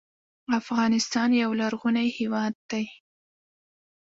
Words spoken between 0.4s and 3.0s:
افغانستان یو لرغونی هېواد دی